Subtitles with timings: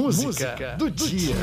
[0.00, 1.34] música do dia.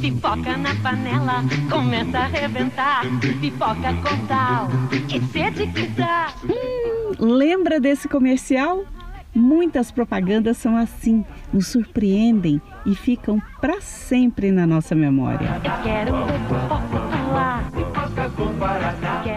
[0.00, 3.02] Pipoca na panela, começa a arrebentar.
[3.40, 4.68] Pipoca com sal,
[5.08, 6.34] que sede que dá.
[7.18, 8.84] Lembra desse comercial?
[9.32, 15.60] Muitas propagandas são assim, nos surpreendem e ficam para sempre na nossa memória.
[15.64, 16.14] Eu quero.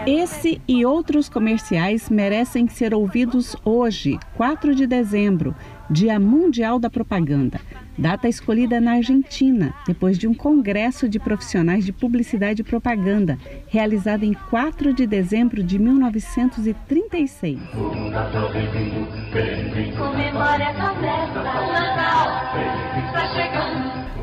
[0.06, 5.54] Esse e outros comerciais merecem ser ouvidos hoje, 4 de dezembro,
[5.90, 7.58] Dia Mundial da Propaganda,
[7.96, 13.38] data escolhida na Argentina, depois de um congresso de profissionais de publicidade e propaganda,
[13.68, 17.58] realizado em 4 de dezembro de 1936.
[19.96, 22.28] Comemora essa festa, Natal, tá.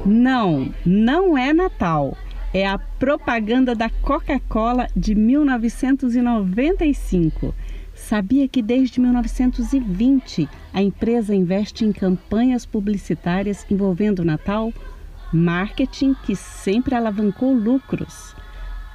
[0.05, 2.15] Não, não é Natal.
[2.53, 7.55] É a propaganda da Coca-Cola de 1995.
[7.95, 14.71] Sabia que desde 1920 a empresa investe em campanhas publicitárias envolvendo o Natal?
[15.33, 18.35] Marketing que sempre alavancou lucros.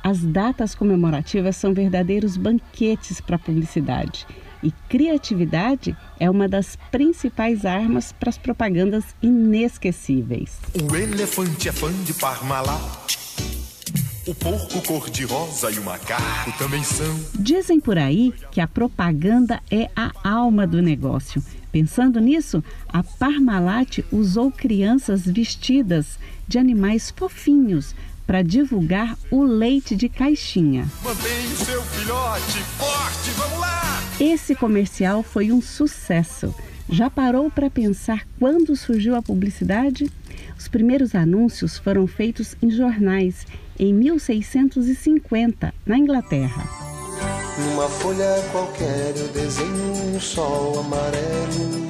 [0.03, 4.27] As datas comemorativas são verdadeiros banquetes para a publicidade.
[4.63, 10.59] E criatividade é uma das principais armas para as propagandas inesquecíveis.
[10.75, 13.10] O elefante é fã de Parmalat.
[14.31, 17.19] O porco cor-de-rosa e o macaco também são.
[17.37, 21.43] Dizem por aí que a propaganda é a alma do negócio.
[21.73, 27.93] Pensando nisso, a Parmalat usou crianças vestidas de animais fofinhos
[28.25, 30.87] para divulgar o leite de caixinha.
[31.03, 34.01] Mantenha o seu filhote forte, vamos lá!
[34.21, 36.55] Esse comercial foi um sucesso.
[36.89, 40.09] Já parou para pensar quando surgiu a publicidade?
[40.57, 43.45] Os primeiros anúncios foram feitos em jornais
[43.81, 46.69] em 1650, na Inglaterra.
[47.59, 51.81] Numa folha qualquer eu desenho um sol amarelo.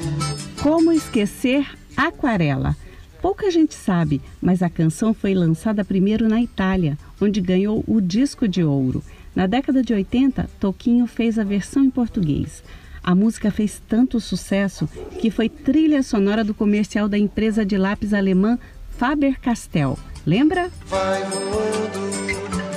[0.62, 2.76] Como esquecer Aquarela?
[3.20, 8.46] Pouca gente sabe, mas a canção foi lançada primeiro na Itália, onde ganhou o disco
[8.46, 9.02] de ouro.
[9.34, 12.62] Na década de 80, Toquinho fez a versão em português.
[13.02, 18.14] A música fez tanto sucesso que foi trilha sonora do comercial da empresa de lápis
[18.14, 18.60] alemã
[18.96, 19.98] Faber-Castell.
[20.26, 20.70] Lembra?
[20.86, 22.00] Vai voando,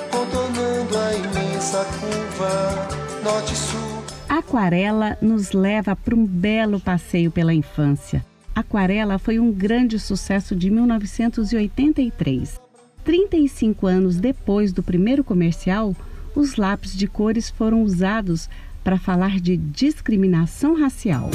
[0.09, 2.88] contornando a imensa curva
[3.24, 4.04] norte-sul.
[4.30, 8.26] Aquarela nos leva para um belo passeio pela infância.
[8.56, 12.62] Aquarela foi um grande sucesso de 1983.
[13.03, 15.96] 35 anos depois do primeiro comercial,
[16.36, 18.50] os lápis de cores foram usados
[18.84, 21.30] para falar de discriminação racial.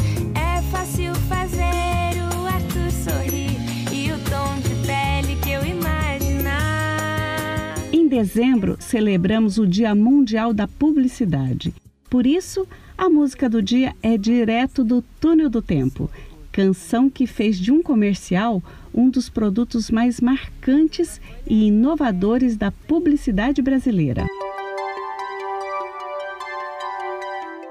[8.08, 11.74] Em dezembro, celebramos o Dia Mundial da Publicidade.
[12.08, 16.10] Por isso, a música do dia é direto do Túnel do Tempo,
[16.50, 18.62] canção que fez de um comercial
[18.94, 24.24] um dos produtos mais marcantes e inovadores da publicidade brasileira.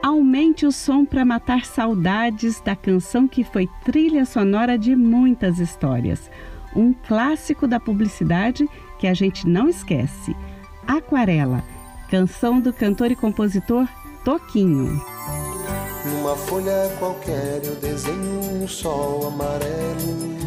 [0.03, 6.29] Aumente o som para matar saudades da canção que foi trilha sonora de muitas histórias.
[6.75, 8.67] Um clássico da publicidade
[8.99, 10.35] que a gente não esquece.
[10.87, 11.63] Aquarela,
[12.09, 13.87] canção do cantor e compositor
[14.23, 15.01] Toquinho.
[16.05, 20.37] Numa folha qualquer eu desenho um sol amarelo.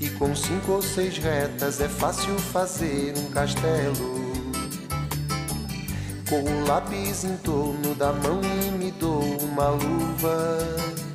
[0.00, 4.20] E com cinco ou seis retas é fácil fazer um castelo.
[6.28, 11.09] Com o lápis em torno da mão e me dou uma luva.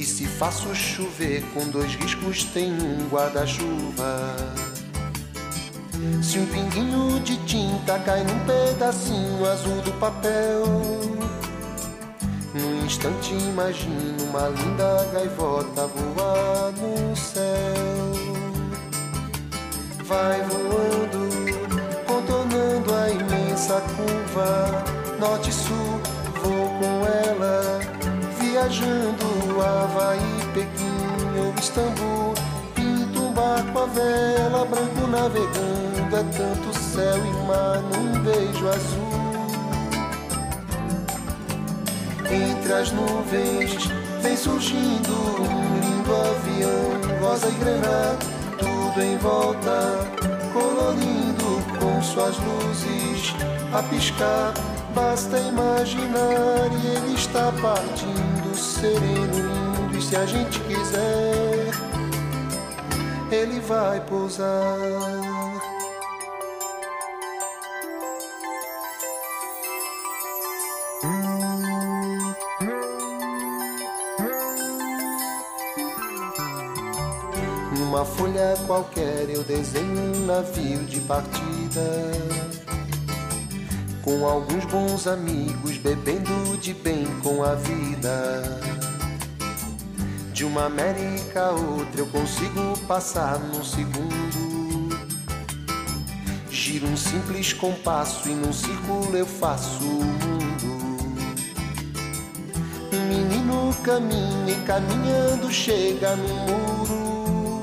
[0.00, 4.34] E se faço chover com dois riscos, tem um guarda-chuva.
[6.22, 10.64] Se um pinguinho de tinta cai num pedacinho azul do papel,
[12.54, 17.44] num instante imagino uma linda gaivota voar no céu.
[20.04, 21.28] Vai voando,
[22.06, 24.82] contornando a imensa curva,
[25.18, 26.00] norte-sul,
[26.42, 27.80] vou com ela,
[28.40, 30.18] viajando Havaí,
[30.52, 32.34] Pequim ou Istambul.
[32.74, 39.20] Pinto um barco a vela, branco navegando, é tanto céu e mar num beijo azul.
[42.30, 43.88] Entre as nuvens
[44.22, 48.16] vem surgindo um lindo avião, rosa e grená,
[48.58, 50.08] tudo em volta,
[50.52, 53.34] colorindo com suas luzes
[53.72, 54.54] a piscar.
[54.94, 58.29] Basta imaginar e ele está partindo,
[58.60, 61.70] sereno mundo e se a gente quiser,
[63.30, 64.76] ele vai pousar.
[77.82, 81.80] Uma folha qualquer eu desenho um navio de partida
[84.02, 86.89] Com alguns bons amigos bebendo de bebida
[87.44, 88.60] a vida.
[90.32, 94.90] De uma América a outra eu consigo passar num segundo.
[96.50, 101.00] Giro um simples compasso e num círculo eu faço o mundo.
[102.92, 107.62] Um menino caminha e caminhando chega no muro.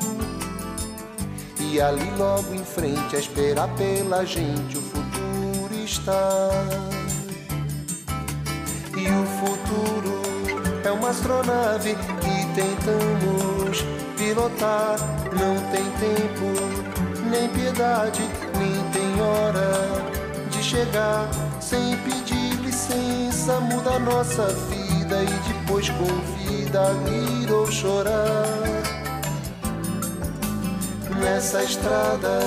[1.59, 6.96] E ali logo em frente a esperar pela gente o futuro está.
[11.09, 13.85] Astronave que tentamos
[14.17, 14.97] pilotar.
[15.31, 18.21] Não tem tempo, nem piedade,
[18.57, 21.27] nem tem hora de chegar.
[21.61, 28.45] Sem pedir licença, muda nossa vida e depois convida a rir ou chorar.
[31.19, 32.39] Nessa estrada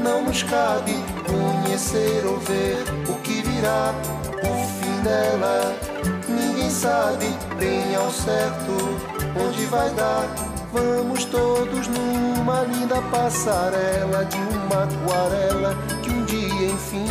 [0.00, 0.94] não nos cabe
[1.26, 3.94] conhecer ou ver o que virá,
[4.42, 5.92] o fim dela.
[6.72, 7.26] Sabe
[7.58, 8.72] bem ao certo
[9.38, 10.26] onde vai dar.
[10.72, 17.06] Vamos todos numa linda passarela de uma aquarela que um dia enfim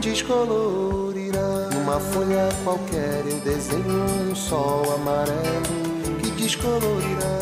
[0.00, 1.68] descolorirá.
[1.74, 7.38] Numa folha qualquer eu desenho um sol amarelo que descolorirá.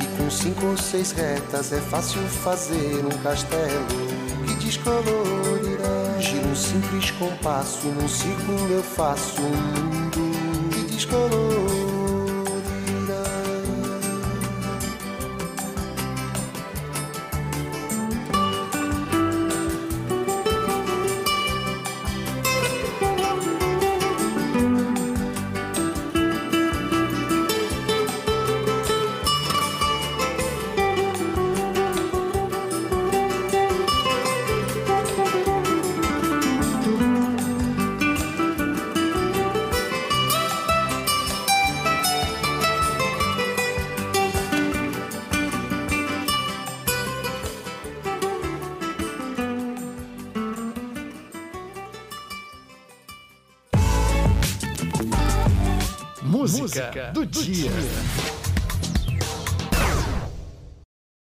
[0.00, 3.86] E com cinco ou seis retas é fácil fazer um castelo
[4.46, 6.05] que descolorirá.
[6.46, 11.85] Giro um simples compasso num círculo eu faço um mundo que descolorirá.
[56.48, 57.70] Música do dia.